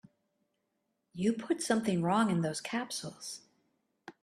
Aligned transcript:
You 1.13 1.31
put 1.33 1.61
something 1.61 2.01
wrong 2.01 2.31
in 2.31 2.41
those 2.41 2.59
capsules. 2.59 3.41